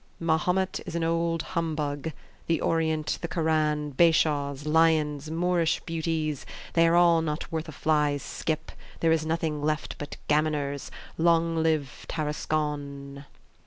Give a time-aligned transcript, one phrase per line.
[0.19, 2.11] Mahomet is an old humbug!
[2.47, 6.43] The Orient, the Koran, bashaws, lions, Moorish beauties
[6.73, 8.71] they are all not worth a fly's skip!
[9.01, 10.89] There is nothing left but gammoners.
[11.19, 13.25] Long live Tarascon!"